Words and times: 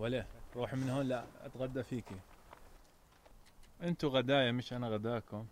ولا 0.00 0.24
روحي 0.56 0.76
من 0.76 0.90
هون 0.90 1.06
لا 1.06 1.24
أتغدى 1.44 1.82
فيكي. 1.82 2.14
انتو 3.82 4.08
غدايا 4.08 4.52
مش 4.52 4.72
أنا 4.72 4.88
غداكم. 4.88 5.46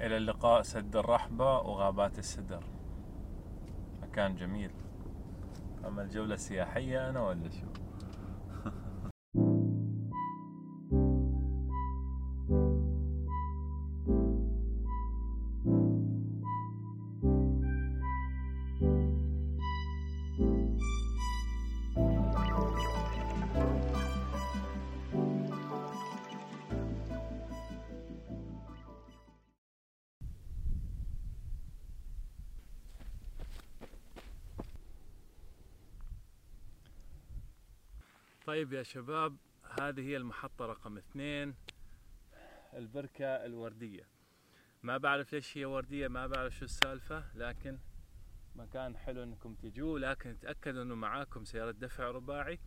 إلى 0.00 0.16
اللقاء 0.16 0.62
سد 0.62 0.96
الرحبة 0.96 1.58
وغابات 1.58 2.18
السدر. 2.18 2.64
مكان 4.02 4.36
جميل. 4.36 4.70
أما 5.86 6.02
الجولة 6.02 6.34
السياحية 6.34 7.10
أنا 7.10 7.22
ولا 7.22 7.50
شو؟ 7.50 7.66
طيب 38.46 38.72
يا 38.72 38.82
شباب 38.82 39.36
هذه 39.80 40.00
هي 40.00 40.16
المحطة 40.16 40.66
رقم 40.66 40.96
اثنين 40.96 41.54
البركة 42.74 43.26
الوردية. 43.26 44.08
ما 44.82 44.96
بعرف 44.96 45.32
ليش 45.32 45.58
هي 45.58 45.64
وردية 45.64 46.08
ما 46.08 46.26
بعرف 46.26 46.54
شو 46.54 46.64
السالفة 46.64 47.24
لكن 47.34 47.78
مكان 48.56 48.96
حلو 48.96 49.22
إنكم 49.22 49.54
تجوا 49.54 49.98
لكن 49.98 50.38
تأكدوا 50.38 50.82
إنه 50.82 50.94
معاكم 50.94 51.44
سيارة 51.44 51.70
دفع 51.70 52.10
رباعي. 52.10 52.58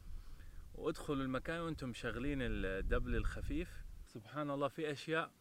وادخلوا 0.75 1.23
المكان 1.23 1.59
وإنتم 1.59 1.93
شغلين 1.93 2.37
الدبل 2.41 3.15
الخفيف. 3.15 3.69
سبحان 4.05 4.51
الله 4.51 4.67
في 4.67 4.91
أشياء 4.91 5.31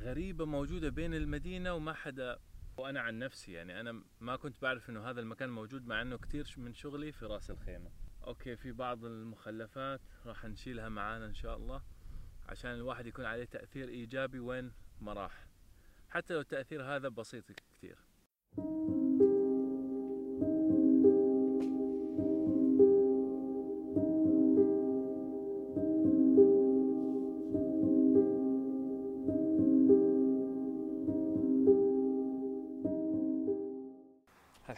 غريبة 0.00 0.44
موجودة 0.44 0.88
بين 0.88 1.14
المدينة 1.14 1.74
وما 1.74 1.92
حدا 1.92 2.38
وأنا 2.76 3.00
عن 3.00 3.18
نفسي 3.18 3.52
يعني 3.52 3.80
أنا 3.80 4.02
ما 4.20 4.36
كنت 4.36 4.62
بعرف 4.62 4.90
إنه 4.90 5.10
هذا 5.10 5.20
المكان 5.20 5.50
موجود 5.50 5.86
مع 5.86 6.02
إنه 6.02 6.18
كثير 6.18 6.54
من 6.56 6.74
شغلي 6.74 7.12
في 7.12 7.26
رأس 7.26 7.50
الخيمة. 7.50 8.03
أوكي 8.26 8.56
في 8.56 8.72
بعض 8.72 9.04
المخلفات 9.04 10.00
راح 10.26 10.44
نشيلها 10.44 10.88
معانا 10.88 11.26
إن 11.26 11.34
شاء 11.34 11.56
الله 11.56 11.82
عشان 12.48 12.70
الواحد 12.70 13.06
يكون 13.06 13.24
عليه 13.24 13.44
تأثير 13.44 13.88
إيجابي 13.88 14.38
وين 14.38 14.72
ما 15.00 15.12
راح. 15.12 15.46
حتى 16.10 16.34
لو 16.34 16.40
التأثير 16.40 16.82
هذا 16.82 17.08
بسيط 17.08 17.44
كثير 17.52 17.98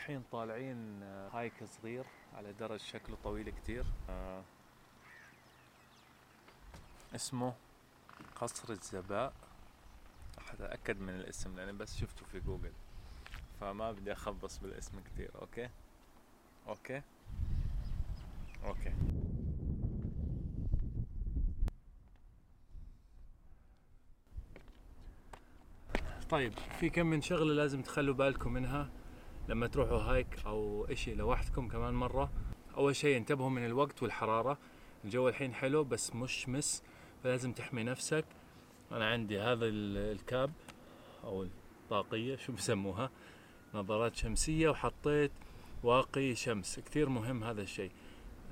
الحين 0.06 0.22
طالعين 0.22 1.02
هايك 1.02 1.64
صغير. 1.64 2.04
على 2.36 2.52
درج 2.52 2.80
شكله 2.80 3.16
طويل 3.24 3.50
كتير. 3.50 3.84
آه 4.10 4.42
اسمه 7.14 7.54
قصر 8.36 8.72
الزباء. 8.72 9.32
أتأكد 10.52 11.00
من 11.00 11.08
الاسم 11.08 11.56
لأني 11.56 11.72
بس 11.72 11.96
شفته 11.96 12.26
في 12.26 12.40
جوجل. 12.40 12.72
فما 13.60 13.92
بدي 13.92 14.12
أخبص 14.12 14.58
بالاسم 14.58 15.00
كتير 15.00 15.30
okay؟ 15.40 15.68
okay؟ 16.68 17.02
okay. 18.64 18.92
طيب 26.30 26.52
في 26.80 26.90
كم 26.90 27.06
من 27.06 27.22
شغلة 27.22 27.54
لازم 27.54 27.82
تخلوا 27.82 28.14
بالكم 28.14 28.52
منها؟ 28.52 28.90
لما 29.48 29.66
تروحوا 29.66 29.98
هايك 29.98 30.26
أو 30.46 30.86
إشي 30.90 31.14
لوحدكم 31.14 31.68
كمان 31.68 31.94
مرة 31.94 32.30
أول 32.76 32.96
شيء 32.96 33.16
انتبهوا 33.16 33.50
من 33.50 33.66
الوقت 33.66 34.02
والحرارة. 34.02 34.58
الجو 35.04 35.28
الحين 35.28 35.54
حلو 35.54 35.84
بس 35.84 36.14
مشمس 36.14 36.82
فلازم 37.24 37.52
تحمي 37.52 37.82
نفسك. 37.82 38.24
أنا 38.92 39.06
عندي 39.06 39.40
هذا 39.40 39.66
الكاب 39.66 40.52
أو 41.24 41.42
الطاقية 41.42 42.36
شو 42.36 42.52
بسموها؟ 42.52 43.10
نظارات 43.74 44.16
شمسية 44.16 44.68
وحطيت 44.68 45.32
واقي 45.82 46.34
شمس. 46.34 46.80
كثير 46.80 47.08
مهم 47.08 47.44
هذا 47.44 47.62
الشيء 47.62 47.90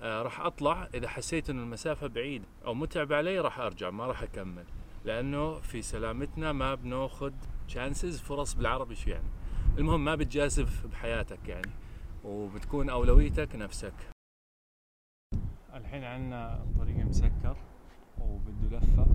آه 0.02 0.22
راح 0.22 0.40
أطلع. 0.40 0.88
إذا 0.94 1.08
حسيت 1.08 1.50
إنه 1.50 1.62
المسافة 1.62 2.06
بعيد 2.06 2.42
أو 2.64 2.74
متعب 2.74 3.12
علي 3.12 3.40
راح 3.40 3.58
أرجع 3.58 3.90
ما 3.90 4.06
راح 4.06 4.22
أكمل. 4.22 4.64
لأنه 5.04 5.54
في 5.54 5.82
سلامتنا 5.82 6.52
ما 6.52 6.74
بناخذ 6.74 7.32
تشانسز 7.68 8.20
فرص 8.20 8.54
بالعربي 8.54 8.94
شو 8.94 9.10
يعني؟ 9.10 9.28
المهم 9.78 10.04
ما 10.04 10.14
بتجازف 10.14 10.86
بحياتك 10.86 11.48
يعني 11.48 11.70
وبتكون 12.24 12.90
أولويتك 12.90 13.56
نفسك. 13.56 13.94
الحين 15.74 16.04
عندنا 16.04 16.62
الطريق 16.62 16.96
مسكر 16.96 17.56
وبده 18.20 18.78
لفة. 18.78 19.06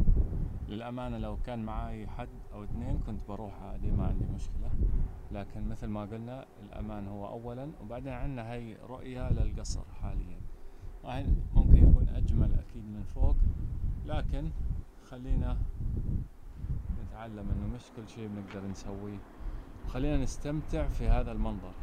للأمانة 0.68 1.18
لو 1.18 1.38
كان 1.46 1.64
معي 1.64 2.08
حد 2.08 2.30
أو 2.54 2.64
اثنين 2.64 3.00
كنت 3.06 3.22
بروح 3.28 3.54
عادي 3.62 3.92
ما 3.92 4.08
عندي 4.08 4.26
مشكلة. 4.26 4.72
لكن 5.32 5.70
مثل 5.70 5.88
ما 5.88 6.02
قلنا 6.02 6.46
الأمان 6.64 7.08
هو 7.08 7.28
أولا. 7.28 7.72
وبعدين 7.82 8.14
عندنا 8.14 8.52
هاي 8.52 8.76
رؤية 8.76 9.34
للقصر 9.34 9.84
حاليا. 10.02 10.40
ممكن 11.56 11.78
يكون 11.78 12.10
أجمل 12.10 12.54
أكيد 12.54 12.84
من 12.84 13.04
فوق. 13.04 13.36
لكن 14.06 14.50
خلينا 15.10 15.58
نتعلم 17.06 17.50
إنه 17.50 17.76
مش 17.76 17.84
كل 17.96 18.10
شيء 18.10 18.28
بنقدر 18.28 18.68
نسويه. 18.68 19.20
خلينا 19.90 20.18
نستمتع 20.18 20.88
في 20.88 21.08
هذا 21.08 21.32
المنظر. 21.32 21.74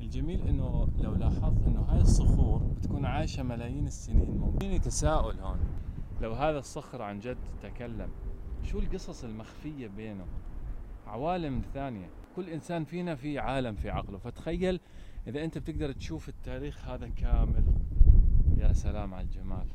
الجميل 0.00 0.48
إنه 0.48 0.88
لو 0.98 1.14
لاحظت 1.14 1.62
إنه 1.66 1.80
هاي 1.80 2.00
الصخور 2.00 2.58
بتكون 2.58 3.04
عايشة 3.04 3.42
ملايين 3.42 3.86
السنين. 3.86 4.30
ممكن 4.30 4.80
تساؤل 4.80 5.40
هون 5.40 5.58
لو 6.20 6.32
هذا 6.32 6.58
الصخر 6.58 7.02
عن 7.02 7.18
جد 7.18 7.38
تكلم 7.62 8.10
شو 8.62 8.78
القصص 8.78 9.24
المخفية 9.24 9.88
بينه؟ 9.88 10.26
عوالم 11.06 11.62
ثانية. 11.74 12.10
كل 12.36 12.48
إنسان 12.48 12.84
فينا 12.84 13.14
في 13.14 13.38
عالم 13.38 13.74
في 13.74 13.90
عقله. 13.90 14.18
فتخيل 14.18 14.80
إذا 15.26 15.44
أنت 15.44 15.58
بتقدر 15.58 15.92
تشوف 15.92 16.28
التاريخ 16.28 16.88
هذا 16.88 17.08
كامل. 17.08 17.64
يا 18.56 18.72
سلام 18.72 19.14
على 19.14 19.24
الجمال. 19.24 19.66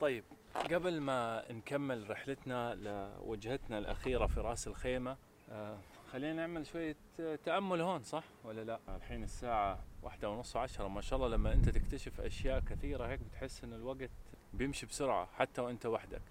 طيب 0.00 0.24
قبل 0.64 1.00
ما 1.00 1.44
نكمل 1.52 2.10
رحلتنا 2.10 2.74
لوجهتنا 2.74 3.78
الأخيرة 3.78 4.26
في 4.26 4.40
رأس 4.40 4.66
الخيمة 4.66 5.16
آه 5.50 5.78
خلينا 6.12 6.32
نعمل 6.32 6.66
شوية 6.66 6.96
تأمل 7.44 7.80
هون 7.80 8.02
صح؟ 8.02 8.24
ولا 8.44 8.64
لا؟ 8.64 8.78
الحين 8.96 9.22
الساعة 9.22 9.78
واحدة 10.02 10.30
ونص 10.30 10.56
عشرة 10.56 10.88
ما 10.88 11.00
شاء 11.00 11.16
الله 11.18 11.36
لما 11.36 11.52
أنت 11.52 11.68
تكتشف 11.68 12.20
أشياء 12.20 12.60
كثيرة 12.60 13.06
هيك 13.06 13.20
بتحس 13.20 13.64
إن 13.64 13.72
الوقت 13.72 14.10
بيمشي 14.54 14.86
بسرعة 14.86 15.28
حتى 15.38 15.60
وأنت 15.60 15.86
وحدك. 15.86 16.22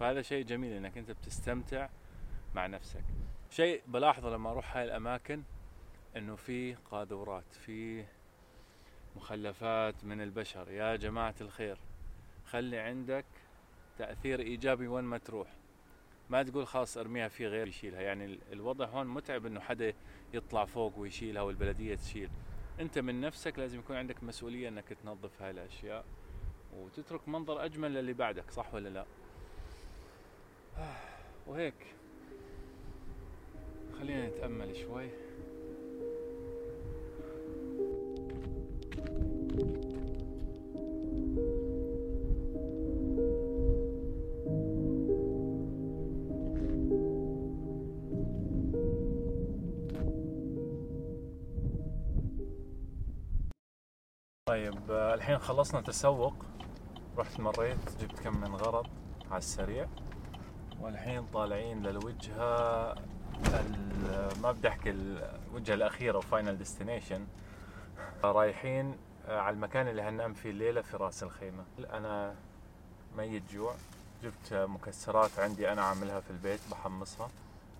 فهذا 0.00 0.22
شيء 0.22 0.44
جميل 0.44 0.72
إنك 0.72 0.98
أنت 0.98 1.10
بتستمتع 1.10 1.88
مع 2.54 2.66
نفسك. 2.66 3.04
شيء 3.50 3.82
بلاحظه 3.86 4.30
لما 4.30 4.50
أروح 4.50 4.76
هاي 4.76 4.84
الأماكن 4.84 5.42
إنه 6.16 6.36
في 6.36 6.74
قاذورات 6.74 7.54
في 7.54 8.04
مخلفات 9.16 10.04
من 10.04 10.20
البشر. 10.20 10.70
يا 10.70 10.96
جماعة 10.96 11.34
الخير 11.40 11.78
خلي 12.46 12.78
عندك 12.78 13.24
تأثير 13.98 14.40
إيجابي 14.40 14.88
وين 14.88 15.04
ما 15.04 15.18
تروح. 15.18 15.48
ما 16.30 16.42
تقول 16.42 16.66
خلاص 16.66 16.98
أرميها 16.98 17.28
في 17.28 17.46
غير 17.46 17.68
يشيلها. 17.68 18.00
يعني 18.00 18.38
الوضع 18.52 18.86
هون 18.86 19.06
متعب 19.06 19.46
إنه 19.46 19.60
حدا 19.60 19.92
يطلع 20.34 20.64
فوق 20.64 20.98
ويشيلها 20.98 21.42
والبلدية 21.42 21.94
تشيل. 21.94 22.30
أنت 22.80 22.98
من 22.98 23.20
نفسك 23.20 23.58
لازم 23.58 23.78
يكون 23.78 23.96
عندك 23.96 24.22
مسؤولية 24.22 24.68
إنك 24.68 24.88
تنظف 25.02 25.42
هاي 25.42 25.50
الاشياء 25.50 26.04
وتترك 26.76 27.28
منظر 27.28 27.64
أجمل 27.64 27.94
للي 27.94 28.12
بعدك 28.12 28.50
صح 28.50 28.74
ولا 28.74 28.88
لا؟ 28.88 29.06
وهيك. 31.46 31.74
خلينا 33.98 34.28
نتأمل 34.28 34.76
شوي. 34.76 35.10
طيب 54.48 54.90
الحين 54.90 55.38
خلصنا 55.38 55.80
تسوق. 55.80 56.34
رحت 57.18 57.40
مريت 57.40 57.78
جبت 58.00 58.20
كم 58.20 58.40
من 58.40 58.54
غرض 58.54 58.86
على 59.30 59.38
السريع. 59.38 59.88
والحين 60.80 61.26
طالعين 61.26 61.82
للوجهة 61.82 62.94
ما 64.42 64.52
بدي 64.52 64.68
أحكي 64.68 64.90
الوجهة 64.90 65.74
الأخيرة 65.74 66.18
و 66.18 66.25
final 66.25 66.58
destination 66.58 67.26
رايحين 68.24 68.96
على 69.28 69.54
المكان 69.54 69.88
اللي 69.88 70.02
هننام 70.02 70.34
فيه 70.34 70.50
الليلة 70.50 70.80
في 70.80 70.96
رأس 70.96 71.22
الخيمة. 71.22 71.64
أنا 71.78 72.34
ميت 73.16 73.52
جوع. 73.52 73.74
جبت 74.22 74.52
مكسرات 74.52 75.38
عندي 75.38 75.72
أنا 75.72 75.82
عاملها 75.82 76.20
في 76.20 76.30
البيت 76.30 76.60
بحمصها. 76.70 77.28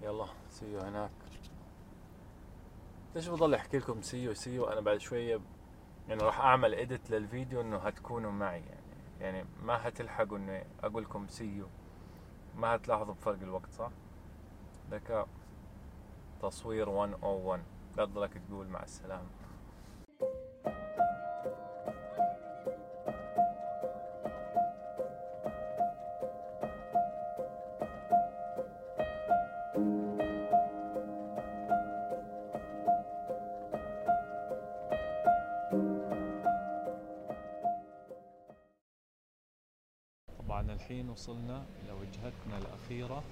يلا 0.02 0.26
see 0.50 0.65
you 0.65 0.80
هناك. 0.80 1.10
ليش 3.14 3.28
بضل 3.28 3.54
احكي 3.54 3.78
لكم 3.78 4.02
see 4.02 4.34
you 4.34 4.44
see 4.44 4.54
you 4.54 4.64
أنا 4.64 4.80
بعد 4.80 4.98
شوية 4.98 5.40
يعني 6.08 6.22
راح 6.22 6.40
اعمل 6.40 6.74
edit 6.74 7.10
للفيديو 7.10 7.60
انه 7.60 7.76
هتكونوا 7.76 8.30
معي 8.32 8.60
يعني. 8.60 8.80
يعني 9.20 9.44
ما 9.62 9.88
هتلحقوا 9.88 10.38
اني 10.38 10.64
أقول 10.82 11.02
لكم 11.02 11.28
see 11.28 11.47
you 11.47 11.66
ما 12.56 12.74
هتلاحظوا 12.74 13.14
بفرق 13.14 13.38
الوقت 13.42 13.70
صح؟ 13.72 13.90
ذكاء. 14.90 15.28
تصوير 16.42 16.90
101 16.90 17.62
لا 17.96 18.04
تضلك 18.04 18.42
تقول 18.48 18.66
مع 18.68 18.82
السلامة. 18.82 19.28
الحين 40.76 41.10
وصلنا 41.10 41.62
لوجهتنا 41.88 42.58
الأخيرة 42.58 43.22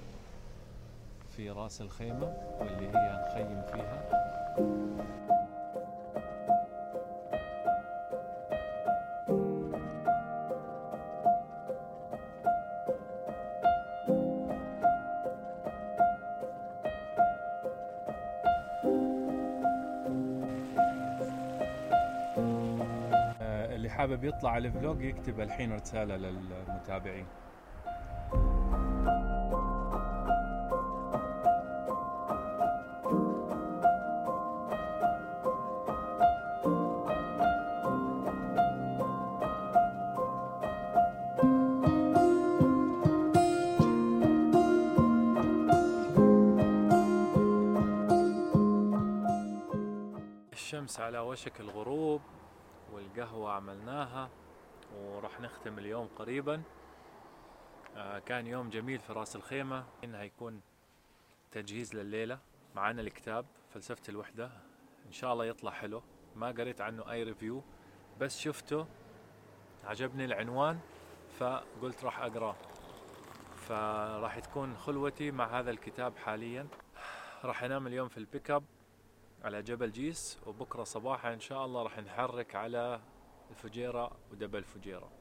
في 1.35 1.49
رأس 1.49 1.81
الخيمة 1.81 2.33
واللي 2.59 2.87
هي 2.87 3.25
نخيم 3.27 3.61
فيها. 3.73 3.99
حابب 24.05 24.23
يطلع 24.23 24.57
الفلوج 24.57 25.01
يكتب 25.01 25.39
الحين 25.39 25.73
رسالة 25.73 26.15
للمتابعين. 26.15 27.25
الشمس 50.53 50.99
على 50.99 51.19
وشك 51.19 51.59
الغروب. 51.59 52.21
والقهوة 53.05 53.51
عملناها 53.51 54.29
وراح 54.95 55.41
نختم 55.41 55.79
اليوم 55.79 56.09
قريبا. 56.15 56.61
آه 57.95 58.19
كان 58.19 58.47
يوم 58.47 58.69
جميل 58.69 58.99
في 58.99 59.13
رأس 59.13 59.35
الخيمة. 59.35 59.85
إنه 60.03 60.17
هيكون 60.17 60.61
تجهيز 61.51 61.95
لليلة 61.95 62.39
معانا 62.75 63.01
الكتاب 63.01 63.45
فلسفة 63.73 64.03
الوحدة. 64.09 64.51
إن 65.07 65.11
شاء 65.11 65.33
الله 65.33 65.45
يطلع 65.45 65.71
حلو. 65.71 66.03
ما 66.35 66.47
قريت 66.47 66.81
عنه 66.81 67.11
أي 67.11 67.23
ريفيو 67.23 67.63
بس 68.19 68.39
شفته 68.39 68.87
عجبني 69.83 70.25
العنوان 70.25 70.79
فقلت 71.39 72.03
راح 72.03 72.19
أقراه 72.19 72.55
فراح 73.55 74.39
تكون 74.39 74.77
خلوتي 74.77 75.31
مع 75.31 75.59
هذا 75.59 75.71
الكتاب 75.71 76.17
حاليا. 76.17 76.67
راح 77.43 77.63
أنام 77.63 77.87
اليوم 77.87 78.07
في 78.07 78.17
البيك 78.17 78.51
اب 78.51 78.63
على 79.45 79.61
جبل 79.61 79.91
جيس 79.91 80.39
وبكرة 80.45 80.83
صباحا 80.83 81.33
إن 81.33 81.39
شاء 81.39 81.65
الله 81.65 81.83
راح 81.83 81.99
نحرك 81.99 82.55
على 82.55 83.01
الفجيرة 83.49 84.11
ودبا 84.31 84.59
الفجيرة. 84.59 85.11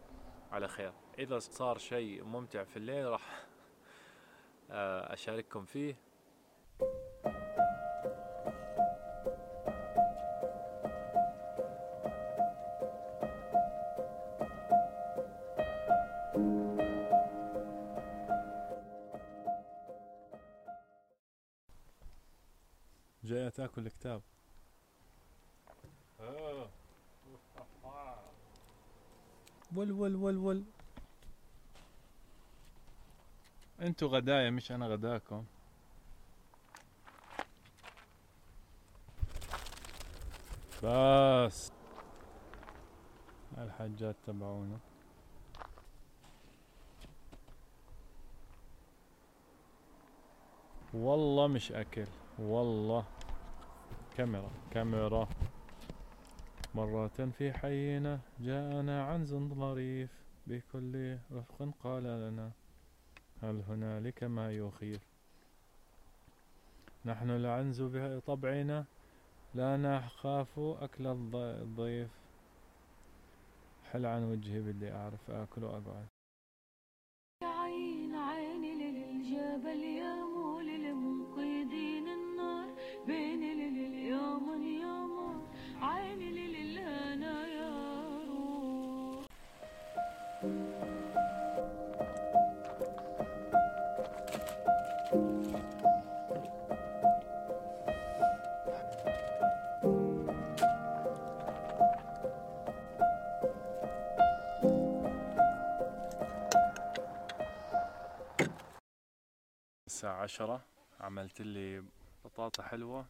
على 0.53 0.69
خير. 0.69 0.93
إذا 1.19 1.38
صار 1.38 1.79
شيء 1.79 2.25
ممتع 2.25 2.65
في 2.65 2.76
الليل 2.76 3.09
راح 3.09 3.47
أشارككم 4.71 5.65
فيه. 5.65 5.97
جاية 23.25 23.49
تاكل 23.49 23.88
كتاب 23.88 24.23
ول 29.76 29.93
ول 29.93 30.17
ول 30.17 30.37
ول 30.37 30.65
أنتوا 33.81 34.09
غدايا 34.09 34.50
مش 34.50 34.73
أنا 34.73 34.87
غداكم. 34.87 35.44
بس. 40.82 41.73
الحاجات 43.59 44.17
تبعونا. 44.26 44.79
والله 50.94 51.47
مش 51.47 51.73
أكل. 51.73 52.06
والله. 52.38 53.05
كاميرا 54.16 54.50
كاميرا. 54.70 55.28
مرة 56.75 57.31
في 57.38 57.52
حينا 57.52 58.20
جاءنا 58.40 59.06
عنز 59.06 59.34
ظريف 59.34 60.11
بكل 60.46 61.19
رفق 61.32 61.69
قال 61.84 62.02
لنا 62.02 62.50
هل 63.42 63.62
هنالك 63.68 64.25
ما 64.25 64.52
يخيف؟ 64.52 65.02
نحن 67.04 67.30
العنز 67.30 67.83
بطبعنا 67.83 68.85
لا 69.54 69.76
نخاف 69.76 70.59
أكل 70.59 71.06
الضيف. 71.06 72.11
حل 73.92 74.06
عن 74.06 74.25
وجهي 74.25 74.61
بدي 74.61 74.92
أعرف 74.92 75.30
أكل 75.30 75.64
وأقعد. 75.64 76.13
عشرة 110.25 110.64
عملت 111.00 111.40
لي 111.43 111.85
بطاطا 112.25 112.62
حلوة 112.62 113.07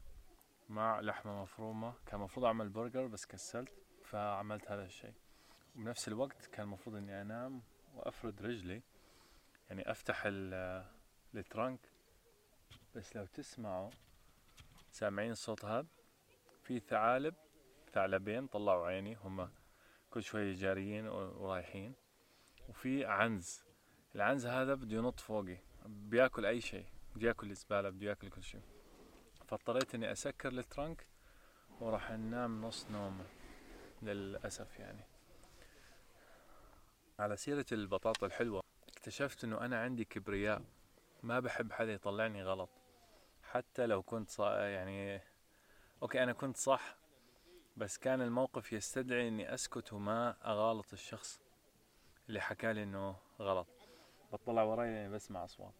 مع 0.68 1.00
لحمة 1.00 1.42
مفرومة. 1.42 1.94
كان 2.06 2.20
المفروض 2.20 2.46
أعمل 2.46 2.68
برجر 2.68 3.06
بس 3.06 3.26
كسلت 3.26 3.72
فعملت 4.04 4.70
هذا 4.70 4.84
الشيء. 4.84 5.14
وبنفس 5.76 6.08
الوقت 6.08 6.46
كان 6.46 6.64
المفروض 6.66 6.96
إني 6.96 7.22
أنام 7.22 7.62
وأفرد 7.94 8.42
رجلي 8.42 8.82
يعني 9.70 9.90
أفتح 9.90 10.22
ال- 10.26 10.86
الترنك. 11.34 11.80
بس 12.94 13.16
لو 13.16 13.26
تسمعوا 13.26 13.90
سامعين 14.90 15.30
الصوت 15.30 15.64
هذا؟ 15.64 15.86
في 16.62 16.80
ثعالب 16.80 17.34
ثعلبين 17.92 18.46
طلعوا 18.46 18.86
عيني 18.86 19.16
هم 19.16 19.50
كل 20.10 20.22
شوية 20.22 20.54
جاريين 20.54 21.08
ورايحين. 21.08 21.94
وفي 22.68 23.04
عنز 23.04 23.64
العنز 24.14 24.46
هذا 24.46 24.74
بده 24.74 24.96
ينط 24.96 25.20
فوقي 25.20 25.58
بياكل 25.86 26.46
أي 26.46 26.60
شيء. 26.60 26.86
بده 27.14 27.28
ياكل 27.28 27.50
الزبالة 27.50 27.90
بده 27.90 28.06
ياكل 28.06 28.28
كل 28.28 28.42
شيء. 28.42 28.62
فاضطريت 29.46 29.94
إني 29.94 30.12
أسكر 30.12 30.48
الترنك 30.48 31.06
وراح 31.80 32.10
ننام 32.10 32.64
نص 32.64 32.86
نومه 32.90 33.24
للأسف 34.02 34.78
يعني. 34.78 35.04
على 37.18 37.36
سيرة 37.36 37.66
البطاطا 37.72 38.26
الحلوة 38.26 38.62
اكتشفت 38.88 39.44
إنه 39.44 39.60
أنا 39.60 39.80
عندي 39.80 40.04
كبرياء. 40.04 40.62
ما 41.22 41.40
بحب 41.40 41.72
حدا 41.72 41.92
يطلعني 41.92 42.42
غلط. 42.42 42.70
حتى 43.42 43.86
لو 43.86 44.02
كنت 44.02 44.30
صا... 44.30 44.58
يعني 44.58 45.20
أوكي 46.02 46.22
أنا 46.22 46.32
كنت 46.32 46.56
صح 46.56 46.96
بس 47.76 47.98
كان 47.98 48.22
الموقف 48.22 48.72
يستدعي 48.72 49.28
إني 49.28 49.54
أسكت 49.54 49.92
وما 49.92 50.36
أغالط 50.44 50.92
الشخص 50.92 51.40
اللي 52.28 52.40
حكى 52.40 52.72
لي 52.72 52.82
إنه 52.82 53.16
غلط. 53.40 53.68
بطلع 54.32 54.62
وراي 54.62 54.90
لاني 54.90 55.14
بسمع 55.14 55.44
أصوات. 55.44 55.74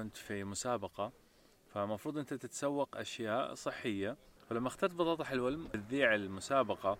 كنت 0.00 0.16
في 0.16 0.44
مسابقة 0.44 1.12
فمفروض 1.74 2.18
أنت 2.18 2.34
تتسوق 2.34 2.96
أشياء 2.96 3.54
صحية. 3.54 4.16
فلما 4.48 4.68
اخترت 4.68 4.94
بطاطا 4.94 5.24
حلوة 5.24 5.68
تذيع 5.72 6.14
المسابقة 6.14 6.98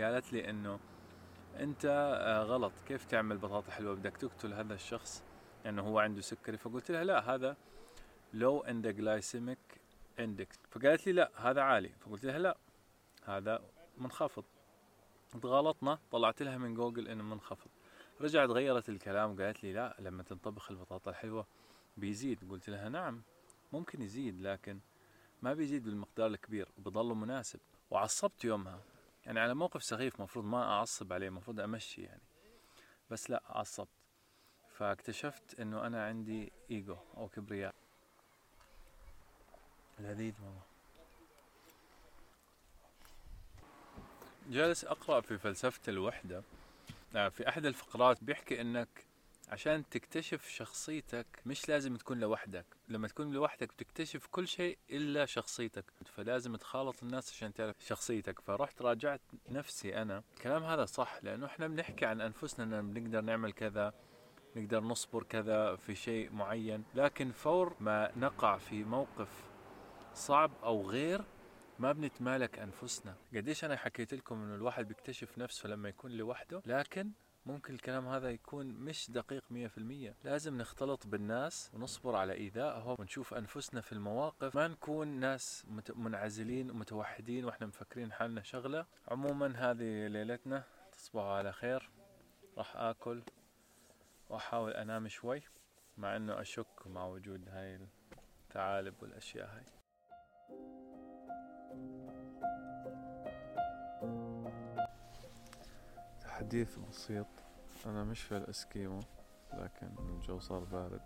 قالت 0.00 0.32
لي 0.32 0.50
إنه 0.50 0.78
أنت 1.56 1.84
آه، 2.20 2.42
غلط. 2.42 2.72
كيف 2.88 3.04
تعمل 3.04 3.38
بطاطا 3.38 3.70
حلوة؟ 3.70 3.94
بدك 3.94 4.16
تقتل 4.16 4.54
هذا 4.54 4.74
الشخص؟ 4.74 5.24
انه 5.66 5.82
هو 5.82 5.98
عنده 5.98 6.20
سكري. 6.20 6.56
فقلت 6.56 6.90
لها 6.90 7.04
لا 7.04 7.34
هذا 7.34 7.56
low 8.34 8.62
in 8.66 8.84
the 8.84 9.56
index. 10.18 10.56
فقالت 10.70 11.06
لي 11.06 11.12
لا 11.12 11.30
هذا 11.36 11.60
عالي. 11.60 11.88
فقلت 11.88 12.24
لها 12.24 12.38
لا 12.38 12.56
هذا 13.24 13.62
منخفض. 13.98 14.44
غلطنا 15.44 15.98
طلعت 16.10 16.42
لها 16.42 16.58
من 16.58 16.74
جوجل 16.74 17.08
إنه 17.08 17.24
منخفض. 17.24 17.70
رجعت 18.20 18.48
غيرت 18.48 18.88
الكلام 18.88 19.34
وقالت 19.34 19.64
لي 19.64 19.72
لا 19.72 19.96
لما 19.98 20.22
تنطبخ 20.22 20.70
البطاطا 20.70 21.10
الحلوة 21.10 21.46
بيزيد. 22.00 22.50
قلت 22.50 22.70
لها 22.70 22.88
نعم 22.88 23.22
ممكن 23.72 24.02
يزيد 24.02 24.40
لكن 24.40 24.78
ما 25.42 25.54
بيزيد 25.54 25.84
بالمقدار 25.84 26.26
الكبير 26.26 26.68
بضله 26.78 27.14
مناسب. 27.14 27.60
وعصبت 27.90 28.44
يومها. 28.44 28.80
يعني 29.26 29.40
على 29.40 29.54
موقف 29.54 29.82
سخيف 29.84 30.20
مفروض 30.20 30.44
ما 30.44 30.62
أعصب 30.62 31.12
عليه 31.12 31.30
مفروض 31.30 31.60
أمشي 31.60 32.02
يعني. 32.02 32.22
بس 33.10 33.30
لا 33.30 33.42
عصبت. 33.46 33.88
فاكتشفت 34.76 35.60
إنه 35.60 35.86
أنا 35.86 36.06
عندي 36.06 36.52
إيجو 36.70 36.96
أو 37.16 37.28
كبرياء. 37.28 37.74
لذيذ 39.98 40.34
والله. 40.42 40.62
جالس 44.50 44.84
أقرأ 44.84 45.20
في 45.20 45.38
فلسفة 45.38 45.80
الوحدة 45.88 46.42
آه، 47.16 47.28
في 47.28 47.48
أحد 47.48 47.66
الفقرات 47.66 48.24
بيحكي 48.24 48.60
إنك 48.60 48.88
عشان 49.48 49.88
تكتشف 49.88 50.48
شخصيتك 50.48 51.26
مش 51.46 51.68
لازم 51.68 51.96
تكون 51.96 52.20
لوحدك. 52.20 52.66
لما 52.88 53.08
تكون 53.08 53.32
لوحدك 53.32 53.72
بتكتشف 53.72 54.26
كل 54.26 54.48
شيء 54.48 54.78
إلا 54.90 55.26
شخصيتك. 55.26 55.84
فلازم 56.04 56.56
تخالط 56.56 57.02
الناس 57.02 57.32
عشان 57.32 57.54
تعرف 57.54 57.76
شخصيتك. 57.80 58.40
فرحت 58.40 58.82
راجعت 58.82 59.20
نفسي 59.48 60.02
أنا. 60.02 60.22
الكلام 60.36 60.62
هذا 60.64 60.84
صح 60.84 61.18
لأنه 61.22 61.46
إحنا 61.46 61.68
بنحكي 61.68 62.06
عن 62.06 62.20
أنفسنا 62.20 62.80
ان 62.80 62.92
بنقدر 62.92 63.20
نعمل 63.20 63.52
كذا 63.52 63.94
نقدر 64.56 64.80
نصبر 64.80 65.22
كذا 65.22 65.76
في 65.76 65.94
شيء 65.94 66.32
معين. 66.32 66.84
لكن 66.94 67.32
فور 67.32 67.76
ما 67.80 68.12
نقع 68.16 68.58
في 68.58 68.84
موقف 68.84 69.28
صعب 70.14 70.50
أو 70.62 70.90
غير 70.90 71.24
ما 71.78 71.92
بنتمالك 71.92 72.58
أنفسنا. 72.58 73.16
قديش 73.34 73.64
أنا 73.64 73.76
حكيت 73.76 74.14
لكم 74.14 74.42
إنه 74.42 74.54
الواحد 74.54 74.88
بيكتشف 74.88 75.38
نفسه 75.38 75.68
لما 75.68 75.88
يكون 75.88 76.10
لوحده؟ 76.12 76.62
لكن 76.66 77.10
ممكن 77.48 77.74
الكلام 77.74 78.08
هذا 78.08 78.30
يكون 78.30 78.66
مش 78.66 79.10
دقيق 79.10 79.44
مية 79.50 79.66
في 79.66 79.78
المية. 79.78 80.14
لازم 80.24 80.58
نختلط 80.58 81.06
بالناس 81.06 81.70
ونصبر 81.74 82.16
على 82.16 82.32
إيذائهم 82.32 82.96
ونشوف 82.98 83.34
أنفسنا 83.34 83.80
في 83.80 83.92
المواقف. 83.92 84.56
ما 84.56 84.68
نكون 84.68 85.08
ناس 85.08 85.66
منعزلين 85.96 86.70
ومتوحدين 86.70 87.44
وإحنا 87.44 87.66
مفكرين 87.66 88.12
حالنا 88.12 88.42
شغلة. 88.42 88.86
عموما 89.08 89.46
هذه 89.56 90.06
ليلتنا 90.06 90.64
تصبحوا 90.92 91.32
على 91.32 91.52
خير. 91.52 91.90
راح 92.58 92.76
آكل 92.76 93.22
وأحاول 94.28 94.72
أنام 94.72 95.08
شوي 95.08 95.42
مع 95.96 96.16
إنه 96.16 96.40
أشك 96.40 96.86
مع 96.86 97.06
وجود 97.06 97.48
هاي 97.48 97.80
الثعالب 98.42 98.94
والأشياء 99.02 99.46
هاي. 99.56 99.77
تحديث 106.38 106.78
بسيط. 106.78 107.26
أنا 107.86 108.04
مش 108.04 108.22
في 108.22 108.36
الإسكيمو 108.36 109.00
لكن 109.52 109.88
الجو 109.98 110.38
صار 110.38 110.64
بارد. 110.64 111.00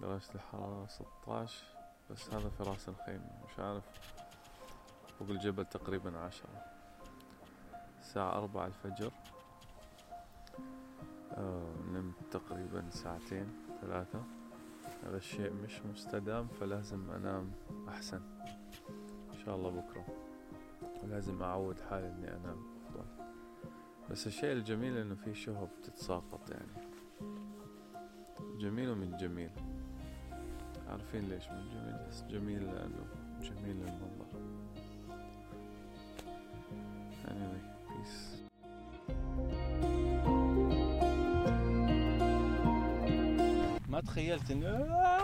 درجة 0.00 0.34
الحرارة 0.34 0.86
16 0.86 1.64
بس 2.10 2.30
هذا 2.34 2.48
في 2.48 2.62
رأس 2.62 2.88
الخيمة. 2.88 3.30
مش 3.44 3.58
عارف. 3.58 3.84
فوق 5.18 5.28
الجبل 5.28 5.64
تقريبا 5.64 6.18
عشرة. 6.18 6.64
الساعة 7.98 8.32
أربعة 8.32 8.66
الفجر. 8.66 9.12
آه 11.32 11.74
نمت 11.92 12.14
تقريبا 12.30 12.90
ساعتين 12.90 13.52
ثلاثة. 13.80 14.22
هذا 15.04 15.16
الشيء 15.16 15.52
مش 15.52 15.82
مستدام 15.82 16.48
فلازم 16.48 17.10
أنام 17.10 17.52
أحسن. 17.88 18.22
إن 19.32 19.38
شاء 19.44 19.56
الله 19.56 19.70
بكرة. 19.70 20.06
ولازم 21.02 21.42
أعود 21.42 21.80
حالي 21.80 22.08
إني 22.08 22.36
أنام 22.36 22.66
أفضل. 22.86 23.28
بس 24.10 24.26
الشيء 24.26 24.52
الجميل 24.52 24.96
إنه 24.96 25.14
في 25.14 25.34
شهب 25.34 25.68
تتساقط 25.82 26.50
يعني. 26.50 26.88
جميل 28.58 28.90
ومن 28.90 29.16
جميل. 29.16 29.50
عارفين 30.88 31.28
ليش 31.28 31.48
من 31.48 31.68
جميل؟ 31.68 31.96
بس 32.08 32.22
جميل 32.22 32.64
لأنه 32.64 33.06
جميل 33.40 33.76
للمنظر. 33.76 34.28
Anyway 37.24 37.62
peace. 37.88 38.38
ما 43.88 44.00
تخيلت 44.00 44.50
انه 44.50 45.17